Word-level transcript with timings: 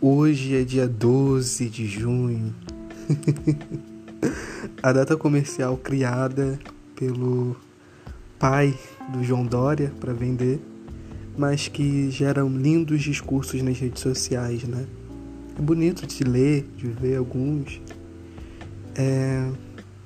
Hoje 0.00 0.54
é 0.54 0.62
dia 0.62 0.86
12 0.86 1.68
de 1.68 1.84
junho. 1.84 2.54
a 4.80 4.92
data 4.92 5.16
comercial 5.16 5.76
criada 5.76 6.56
pelo 6.94 7.56
pai 8.38 8.78
do 9.08 9.24
João 9.24 9.44
Dória 9.44 9.92
para 9.98 10.12
vender, 10.12 10.60
mas 11.36 11.66
que 11.66 12.12
geram 12.12 12.48
lindos 12.48 13.02
discursos 13.02 13.60
nas 13.60 13.76
redes 13.76 14.00
sociais, 14.00 14.62
né? 14.62 14.86
É 15.58 15.60
bonito 15.60 16.06
de 16.06 16.22
ler, 16.22 16.64
de 16.76 16.86
ver 16.86 17.16
alguns. 17.16 17.80
É... 18.94 19.50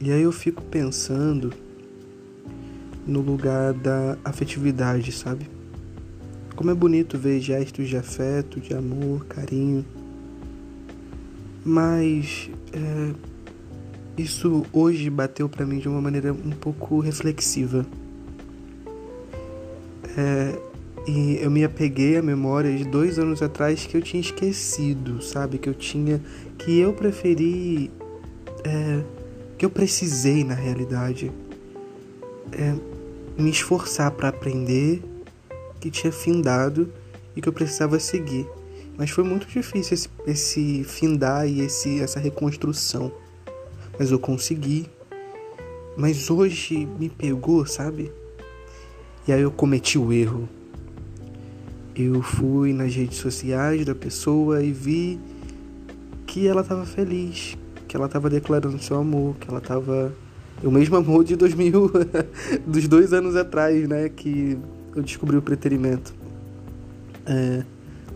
E 0.00 0.10
aí 0.10 0.22
eu 0.22 0.32
fico 0.32 0.62
pensando 0.62 1.52
no 3.06 3.20
lugar 3.20 3.74
da 3.74 4.16
afetividade, 4.24 5.12
sabe? 5.12 5.46
Como 6.56 6.70
é 6.70 6.74
bonito 6.74 7.18
ver 7.18 7.40
gestos 7.40 7.88
de 7.88 7.96
afeto, 7.96 8.60
de 8.60 8.74
amor, 8.74 9.24
carinho. 9.26 9.84
Mas 11.64 12.48
é, 12.72 13.14
isso 14.16 14.64
hoje 14.72 15.10
bateu 15.10 15.48
para 15.48 15.66
mim 15.66 15.78
de 15.78 15.88
uma 15.88 16.00
maneira 16.00 16.32
um 16.32 16.50
pouco 16.50 17.00
reflexiva. 17.00 17.84
É, 20.16 20.58
e 21.06 21.38
eu 21.42 21.50
me 21.50 21.64
apeguei 21.64 22.16
à 22.16 22.22
memória 22.22 22.74
de 22.76 22.84
dois 22.84 23.18
anos 23.18 23.42
atrás 23.42 23.84
que 23.84 23.96
eu 23.96 24.02
tinha 24.02 24.20
esquecido, 24.20 25.20
sabe? 25.20 25.58
Que 25.58 25.68
eu 25.68 25.74
tinha. 25.74 26.20
que 26.56 26.78
eu 26.78 26.92
preferi. 26.92 27.90
É, 28.64 29.02
que 29.58 29.64
eu 29.66 29.70
precisei, 29.70 30.42
na 30.44 30.54
realidade, 30.54 31.30
é, 32.52 32.74
me 33.36 33.50
esforçar 33.50 34.10
para 34.10 34.28
aprender 34.28 35.02
que 35.84 35.90
tinha 35.90 36.10
findado 36.10 36.90
e 37.36 37.42
que 37.42 37.48
eu 37.48 37.52
precisava 37.52 38.00
seguir. 38.00 38.48
Mas 38.96 39.10
foi 39.10 39.22
muito 39.22 39.46
difícil 39.46 39.92
esse, 39.92 40.08
esse 40.26 40.84
findar 40.84 41.46
e 41.46 41.60
esse, 41.60 42.00
essa 42.00 42.18
reconstrução. 42.18 43.12
Mas 43.98 44.10
eu 44.10 44.18
consegui. 44.18 44.86
Mas 45.94 46.30
hoje 46.30 46.88
me 46.98 47.10
pegou, 47.10 47.66
sabe? 47.66 48.10
E 49.28 49.32
aí 49.32 49.42
eu 49.42 49.50
cometi 49.50 49.98
o 49.98 50.10
erro. 50.10 50.48
Eu 51.94 52.22
fui 52.22 52.72
nas 52.72 52.94
redes 52.94 53.18
sociais 53.18 53.84
da 53.84 53.94
pessoa 53.94 54.62
e 54.62 54.72
vi 54.72 55.20
que 56.26 56.48
ela 56.48 56.62
estava 56.62 56.86
feliz, 56.86 57.58
que 57.86 57.94
ela 57.94 58.06
estava 58.06 58.30
declarando 58.30 58.82
seu 58.82 58.96
amor, 58.96 59.36
que 59.36 59.50
ela 59.50 59.58
estava 59.58 60.14
o 60.62 60.70
mesmo 60.70 60.96
amor 60.96 61.24
de 61.24 61.36
2000, 61.36 61.92
dos 62.66 62.88
dois 62.88 63.12
anos 63.12 63.36
atrás, 63.36 63.86
né? 63.86 64.08
Que 64.08 64.58
eu 64.94 65.02
descobri 65.02 65.36
o 65.36 65.42
preterimento. 65.42 66.14
É, 67.26 67.64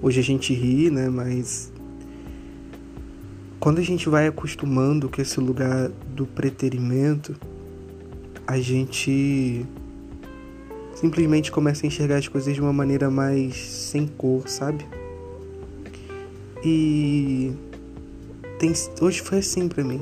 hoje 0.00 0.20
a 0.20 0.22
gente 0.22 0.52
ri, 0.54 0.90
né? 0.90 1.08
Mas 1.08 1.72
quando 3.58 3.78
a 3.78 3.82
gente 3.82 4.08
vai 4.08 4.26
acostumando 4.26 5.08
com 5.08 5.20
esse 5.20 5.40
lugar 5.40 5.88
do 6.14 6.26
preterimento, 6.26 7.34
a 8.46 8.58
gente 8.58 9.66
simplesmente 10.94 11.50
começa 11.50 11.84
a 11.84 11.86
enxergar 11.86 12.16
as 12.16 12.28
coisas 12.28 12.54
de 12.54 12.60
uma 12.60 12.72
maneira 12.72 13.10
mais 13.10 13.56
sem 13.56 14.06
cor, 14.06 14.48
sabe? 14.48 14.86
E 16.64 17.52
tem, 18.58 18.72
hoje 19.00 19.20
foi 19.20 19.38
assim 19.38 19.68
para 19.68 19.84
mim. 19.84 20.00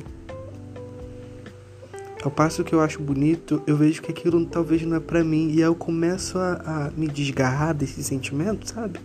Ao 2.27 2.31
passo 2.33 2.65
que 2.65 2.73
eu 2.73 2.81
acho 2.81 3.01
bonito, 3.01 3.63
eu 3.69 3.77
vejo 3.77 4.03
que 4.03 4.11
aquilo 4.11 4.45
talvez 4.47 4.83
não 4.83 4.97
é 4.97 4.99
para 5.01 5.23
mim 5.23 5.49
e 5.51 5.59
aí 5.59 5.61
eu 5.61 5.77
começo 5.77 6.37
a, 6.39 6.55
a, 6.55 6.91
me 6.91 7.07
desgarrar 7.07 7.73
desse 7.73 8.03
sentimento, 8.03 8.69
sabe? 8.69 8.99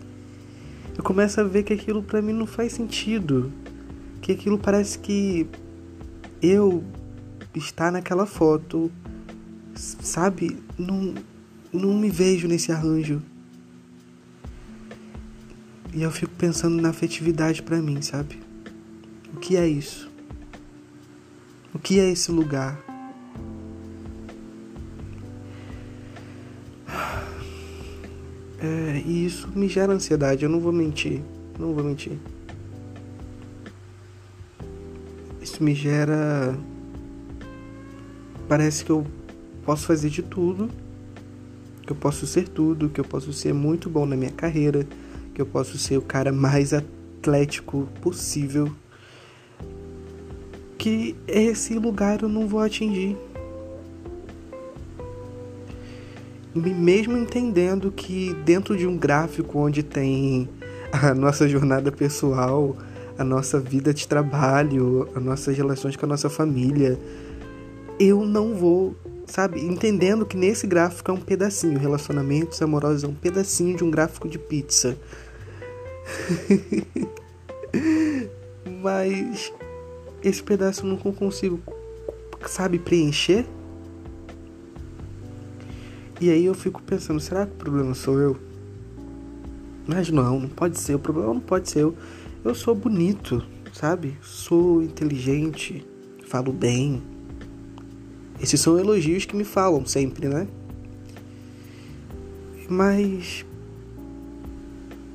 Eu 0.97 1.03
começo 1.03 1.39
a 1.39 1.43
ver 1.43 1.61
que 1.61 1.71
aquilo 1.71 2.01
para 2.01 2.19
mim 2.19 2.33
não 2.33 2.47
faz 2.47 2.73
sentido, 2.73 3.53
que 4.23 4.31
aquilo 4.31 4.57
parece 4.57 4.97
que 4.97 5.45
eu 6.41 6.83
estar 7.53 7.91
naquela 7.91 8.25
foto, 8.25 8.91
sabe? 9.75 10.57
Não, 10.75 11.13
não 11.71 11.93
me 11.93 12.09
vejo 12.09 12.47
nesse 12.47 12.71
arranjo. 12.71 13.21
E 15.93 16.01
eu 16.01 16.09
fico 16.09 16.33
pensando 16.39 16.81
na 16.81 16.89
afetividade 16.89 17.61
para 17.61 17.79
mim, 17.83 18.01
sabe? 18.01 18.39
O 19.31 19.37
que 19.37 19.55
é 19.55 19.67
isso? 19.67 20.09
O 21.71 21.77
que 21.77 21.99
é 21.99 22.09
esse 22.09 22.31
lugar? 22.31 22.90
E 29.05 29.25
isso 29.25 29.49
me 29.55 29.67
gera 29.67 29.93
ansiedade, 29.93 30.43
eu 30.43 30.49
não 30.49 30.59
vou 30.59 30.71
mentir. 30.71 31.21
Não 31.57 31.73
vou 31.73 31.83
mentir. 31.83 32.17
Isso 35.41 35.63
me 35.63 35.73
gera. 35.73 36.57
Parece 38.47 38.85
que 38.85 38.91
eu 38.91 39.05
posso 39.65 39.85
fazer 39.85 40.09
de 40.09 40.21
tudo, 40.21 40.69
que 41.83 41.91
eu 41.91 41.95
posso 41.95 42.27
ser 42.27 42.47
tudo, 42.47 42.89
que 42.89 42.99
eu 42.99 43.05
posso 43.05 43.31
ser 43.31 43.53
muito 43.53 43.89
bom 43.89 44.05
na 44.05 44.15
minha 44.15 44.31
carreira, 44.31 44.87
que 45.33 45.41
eu 45.41 45.45
posso 45.45 45.77
ser 45.77 45.97
o 45.97 46.01
cara 46.01 46.31
mais 46.31 46.73
atlético 46.73 47.87
possível. 48.01 48.71
Que 50.77 51.15
esse 51.27 51.75
lugar 51.75 52.21
eu 52.21 52.29
não 52.29 52.47
vou 52.47 52.59
atingir. 52.59 53.15
Mesmo 56.53 57.17
entendendo 57.17 57.91
que 57.91 58.33
dentro 58.45 58.75
de 58.75 58.85
um 58.85 58.97
gráfico 58.97 59.59
onde 59.59 59.83
tem 59.83 60.49
a 60.91 61.13
nossa 61.13 61.47
jornada 61.47 61.91
pessoal, 61.91 62.75
a 63.17 63.23
nossa 63.23 63.59
vida 63.59 63.93
de 63.93 64.07
trabalho, 64.07 65.07
as 65.15 65.23
nossas 65.23 65.55
relações 65.55 65.95
com 65.95 66.05
a 66.05 66.09
nossa 66.09 66.29
família, 66.29 66.99
eu 67.99 68.25
não 68.25 68.53
vou, 68.53 68.95
sabe, 69.25 69.61
entendendo 69.61 70.25
que 70.25 70.35
nesse 70.35 70.67
gráfico 70.67 71.11
é 71.11 71.13
um 71.13 71.21
pedacinho, 71.21 71.79
relacionamentos 71.79 72.61
amorosos 72.61 73.03
é 73.03 73.07
um 73.07 73.13
pedacinho 73.13 73.77
de 73.77 73.83
um 73.83 73.91
gráfico 73.91 74.27
de 74.27 74.39
pizza. 74.39 74.97
Mas 78.81 79.53
esse 80.23 80.41
pedaço 80.41 80.85
eu 80.85 80.89
não 80.89 80.97
consigo, 80.97 81.59
sabe, 82.45 82.79
preencher. 82.79 83.45
E 86.21 86.29
aí 86.29 86.45
eu 86.45 86.53
fico 86.53 86.83
pensando, 86.83 87.19
será 87.19 87.47
que 87.47 87.53
o 87.53 87.55
problema 87.55 87.95
sou 87.95 88.19
eu? 88.19 88.37
Mas 89.87 90.11
não, 90.11 90.41
não 90.41 90.49
pode 90.49 90.77
ser. 90.77 90.93
O 90.93 90.99
problema 90.99 91.33
não 91.33 91.41
pode 91.41 91.67
ser 91.67 91.79
eu. 91.79 91.97
Eu 92.45 92.53
sou 92.53 92.75
bonito, 92.75 93.43
sabe? 93.73 94.15
Sou 94.21 94.83
inteligente, 94.83 95.83
falo 96.27 96.53
bem. 96.53 97.01
Esses 98.39 98.61
são 98.61 98.77
elogios 98.77 99.25
que 99.25 99.35
me 99.35 99.43
falam 99.43 99.83
sempre, 99.87 100.27
né? 100.27 100.47
Mas 102.69 103.43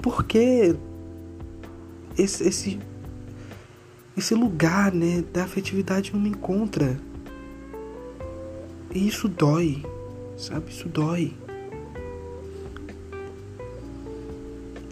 por 0.03 0.25
que 0.25 0.75
esse, 2.19 2.49
esse, 2.49 2.81
esse 4.17 4.35
lugar 4.35 4.93
né, 4.93 5.23
da 5.33 5.45
afetividade 5.45 6.13
não 6.13 6.21
me 6.21 6.31
encontra? 6.31 6.99
E 8.93 9.07
isso 9.07 9.29
dói 9.29 9.85
sabe? 10.37 10.71
Isso 10.71 10.89
dói. 10.89 11.33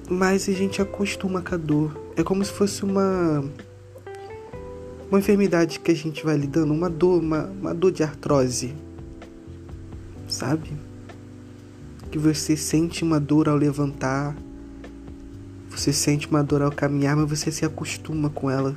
Mas 0.09 0.49
a 0.49 0.53
gente 0.53 0.82
acostuma 0.82 1.41
com 1.41 1.55
a 1.55 1.59
dor. 1.59 2.00
É 2.16 2.22
como 2.22 2.44
se 2.44 2.53
fosse 2.53 2.84
uma 2.84 3.44
uma 5.09 5.19
enfermidade 5.19 5.78
que 5.78 5.91
a 5.93 5.94
gente 5.94 6.25
vai 6.25 6.37
lidando, 6.37 6.72
uma 6.72 6.91
dor, 6.91 7.21
uma, 7.21 7.44
uma 7.44 7.75
dor 7.75 7.93
de 7.93 8.03
artrose. 8.03 8.75
Sabe? 10.27 10.72
Que 12.10 12.19
você 12.19 12.56
sente 12.56 13.04
uma 13.04 13.21
dor 13.21 13.48
ao 13.48 13.57
levantar, 13.57 14.34
você 15.71 15.92
sente 15.92 16.28
uma 16.28 16.42
dor 16.42 16.63
ao 16.63 16.72
caminhar, 16.72 17.16
mas 17.16 17.28
você 17.28 17.53
se 17.53 17.65
acostuma 17.65 18.30
com 18.30 18.51
ela. 18.51 18.77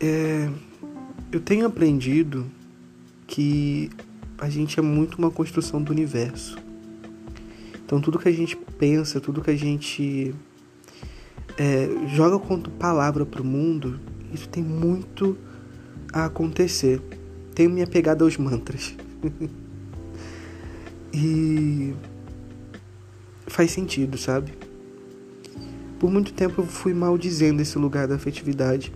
É, 0.00 0.48
eu 1.32 1.40
tenho 1.40 1.66
aprendido 1.66 2.46
que 3.34 3.90
a 4.38 4.48
gente 4.48 4.78
é 4.78 4.82
muito 4.82 5.18
uma 5.18 5.28
construção 5.28 5.82
do 5.82 5.90
universo. 5.90 6.56
Então 7.84 8.00
tudo 8.00 8.16
que 8.16 8.28
a 8.28 8.32
gente 8.32 8.56
pensa, 8.78 9.20
tudo 9.20 9.42
que 9.42 9.50
a 9.50 9.56
gente 9.56 10.32
é, 11.58 11.88
joga 12.14 12.38
quanto 12.38 12.70
palavra 12.70 13.26
para 13.26 13.42
o 13.42 13.44
mundo, 13.44 13.98
isso 14.32 14.48
tem 14.48 14.62
muito 14.62 15.36
a 16.12 16.26
acontecer. 16.26 17.02
Tenho 17.56 17.70
minha 17.70 17.88
pegada 17.88 18.22
aos 18.22 18.36
mantras. 18.36 18.94
e 21.12 21.92
faz 23.48 23.72
sentido, 23.72 24.16
sabe? 24.16 24.52
Por 25.98 26.08
muito 26.08 26.32
tempo 26.32 26.60
eu 26.60 26.66
fui 26.66 26.94
maldizendo 26.94 27.60
esse 27.60 27.76
lugar 27.78 28.06
da 28.06 28.14
afetividade. 28.14 28.92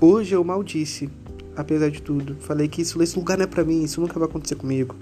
Hoje 0.00 0.32
eu 0.32 0.44
maldisse 0.44 1.10
apesar 1.56 1.90
de 1.90 2.00
tudo. 2.02 2.36
Falei 2.40 2.68
que 2.68 2.82
isso, 2.82 3.02
esse 3.02 3.16
lugar 3.18 3.36
não 3.36 3.44
é 3.44 3.46
para 3.46 3.64
mim, 3.64 3.82
isso 3.82 4.00
nunca 4.00 4.18
vai 4.18 4.28
acontecer 4.28 4.54
comigo. 4.54 4.94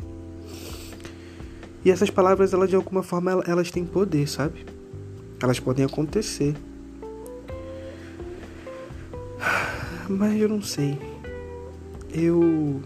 E 1.85 1.91
essas 1.91 2.11
palavras, 2.11 2.53
elas 2.53 2.69
de 2.69 2.77
alguma 2.77 3.03
forma, 3.03 3.43
elas 3.47 3.71
têm 3.71 3.85
poder, 3.85 4.29
sabe? 4.29 4.67
Elas 5.43 5.59
podem 5.59 5.85
acontecer. 5.85 6.55
Mas 10.09 10.41
eu 10.41 10.49
não 10.49 10.61
sei. 10.61 10.99
Eu. 12.13 12.83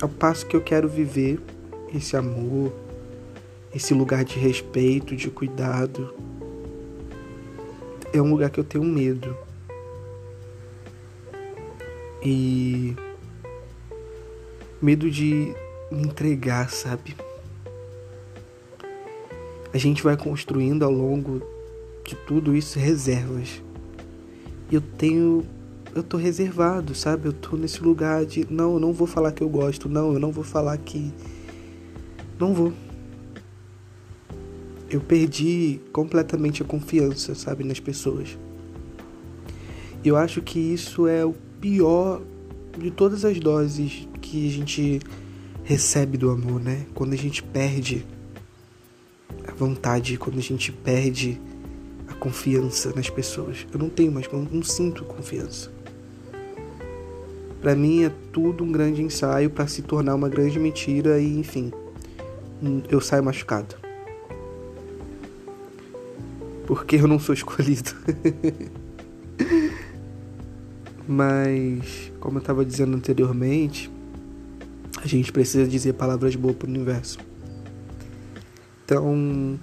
Ao 0.00 0.08
passo 0.08 0.46
que 0.46 0.56
eu 0.56 0.60
quero 0.60 0.88
viver 0.88 1.40
esse 1.94 2.16
amor, 2.16 2.72
esse 3.74 3.92
lugar 3.92 4.24
de 4.24 4.38
respeito, 4.38 5.16
de 5.16 5.28
cuidado, 5.30 6.14
é 8.12 8.20
um 8.20 8.30
lugar 8.30 8.50
que 8.50 8.60
eu 8.60 8.64
tenho 8.64 8.84
medo. 8.84 9.36
E. 12.28 12.96
Medo 14.82 15.08
de 15.08 15.54
me 15.92 16.02
entregar, 16.02 16.68
sabe? 16.70 17.14
A 19.72 19.78
gente 19.78 20.02
vai 20.02 20.16
construindo 20.16 20.82
ao 20.82 20.90
longo 20.90 21.40
de 22.04 22.16
tudo 22.26 22.56
isso 22.56 22.80
reservas. 22.80 23.62
E 24.68 24.74
eu 24.74 24.80
tenho. 24.80 25.46
Eu 25.94 26.02
tô 26.02 26.16
reservado, 26.16 26.96
sabe? 26.96 27.28
Eu 27.28 27.32
tô 27.32 27.56
nesse 27.56 27.80
lugar 27.80 28.26
de. 28.26 28.44
Não, 28.52 28.74
eu 28.74 28.80
não 28.80 28.92
vou 28.92 29.06
falar 29.06 29.30
que 29.30 29.42
eu 29.42 29.48
gosto. 29.48 29.88
Não, 29.88 30.12
eu 30.12 30.18
não 30.18 30.32
vou 30.32 30.42
falar 30.42 30.76
que. 30.78 31.12
Não 32.40 32.52
vou. 32.52 32.72
Eu 34.90 35.00
perdi 35.00 35.78
completamente 35.92 36.60
a 36.60 36.66
confiança, 36.66 37.36
sabe, 37.36 37.62
nas 37.62 37.78
pessoas. 37.78 38.36
Eu 40.04 40.16
acho 40.16 40.42
que 40.42 40.58
isso 40.58 41.06
é 41.06 41.24
o 41.24 41.45
pior 41.60 42.22
de 42.78 42.90
todas 42.90 43.24
as 43.24 43.38
doses 43.40 44.08
que 44.20 44.46
a 44.46 44.50
gente 44.50 45.00
recebe 45.64 46.16
do 46.16 46.30
amor, 46.30 46.60
né? 46.60 46.86
Quando 46.94 47.12
a 47.12 47.16
gente 47.16 47.42
perde 47.42 48.04
vontade 49.56 50.18
quando 50.18 50.38
a 50.38 50.42
gente 50.42 50.70
perde 50.70 51.40
a 52.08 52.14
confiança 52.14 52.92
nas 52.94 53.08
pessoas. 53.08 53.66
Eu 53.72 53.78
não 53.78 53.88
tenho 53.88 54.12
mais, 54.12 54.26
eu 54.30 54.46
não 54.50 54.62
sinto 54.62 55.04
confiança. 55.04 55.72
Para 57.60 57.74
mim 57.74 58.04
é 58.04 58.12
tudo 58.32 58.62
um 58.62 58.70
grande 58.70 59.02
ensaio 59.02 59.50
para 59.50 59.66
se 59.66 59.82
tornar 59.82 60.14
uma 60.14 60.28
grande 60.28 60.58
mentira 60.58 61.18
e, 61.18 61.38
enfim, 61.38 61.72
eu 62.88 63.00
saio 63.00 63.24
machucado. 63.24 63.74
Porque 66.66 66.96
eu 66.96 67.08
não 67.08 67.18
sou 67.18 67.34
escolhido. 67.34 67.92
Mas, 71.06 72.10
como 72.18 72.38
eu 72.38 72.40
estava 72.40 72.64
dizendo 72.64 72.96
anteriormente, 72.96 73.90
a 75.02 75.06
gente 75.06 75.30
precisa 75.30 75.68
dizer 75.68 75.92
palavras 75.92 76.34
boas 76.34 76.56
para 76.56 76.66
o 76.66 76.70
universo. 76.70 77.18
Então, 78.84 79.58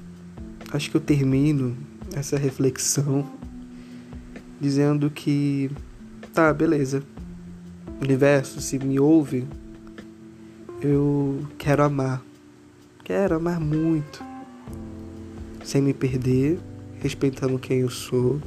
acho 0.71 0.89
que 0.89 0.97
eu 0.97 1.01
termino 1.01 1.75
essa 2.15 2.37
reflexão 2.37 3.29
dizendo 4.59 5.09
que 5.09 5.69
tá, 6.33 6.53
beleza. 6.53 7.03
Universo, 8.01 8.61
se 8.61 8.79
me 8.79 8.99
ouve, 8.99 9.45
eu 10.81 11.45
quero 11.57 11.83
amar. 11.83 12.23
Quero 13.03 13.35
amar 13.35 13.59
muito. 13.59 14.23
Sem 15.63 15.81
me 15.81 15.93
perder, 15.93 16.59
respeitando 16.99 17.59
quem 17.59 17.79
eu 17.79 17.89
sou, 17.89 18.41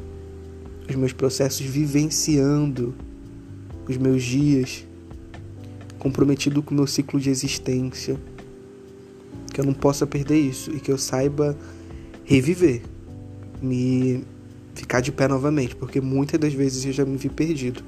os 0.89 0.95
meus 0.95 1.13
processos, 1.13 1.65
vivenciando 1.65 2.95
os 3.89 3.97
meus 3.97 4.23
dias, 4.23 4.85
comprometido 5.99 6.63
com 6.63 6.73
o 6.73 6.77
meu 6.77 6.87
ciclo 6.87 7.21
de 7.21 7.31
existência 7.31 8.19
que 9.57 9.61
eu 9.63 9.65
não 9.65 9.73
possa 9.73 10.07
perder 10.07 10.39
isso 10.39 10.71
e 10.71 10.79
que 10.79 10.93
eu 10.93 10.99
saiba 10.99 11.57
reviver, 12.25 12.83
me 13.63 14.23
ficar 14.75 15.01
de 15.01 15.11
pé 15.11 15.27
novamente, 15.27 15.75
porque 15.75 15.99
muitas 15.99 16.39
das 16.39 16.53
vezes 16.53 16.85
eu 16.85 16.93
já 16.93 17.07
me 17.07 17.17
vi 17.17 17.31
perdido. 17.31 17.83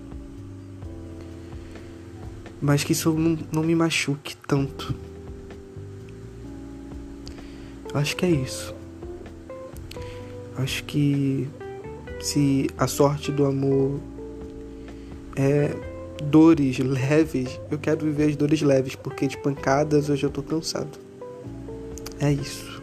Mas 2.59 2.83
que 2.83 2.93
isso 2.93 3.13
não, 3.13 3.39
não 3.53 3.63
me 3.63 3.75
machuque 3.75 4.35
tanto. 4.47 4.95
Acho 7.93 8.17
que 8.17 8.25
é 8.25 8.31
isso. 8.31 8.75
Acho 10.57 10.85
que 10.85 11.47
se 12.21 12.69
a 12.77 12.87
sorte 12.87 13.31
do 13.31 13.45
amor 13.45 14.01
é 15.37 15.75
dores 16.25 16.79
leves, 16.79 17.61
eu 17.71 17.79
quero 17.79 18.05
viver 18.05 18.31
as 18.31 18.37
dores 18.37 18.61
leves, 18.61 18.97
porque 18.97 19.27
de 19.27 19.37
pancadas 19.39 20.09
hoje 20.11 20.25
eu 20.25 20.31
tô 20.31 20.43
cansado. 20.43 20.99
É 22.21 22.33
isso. 22.33 22.78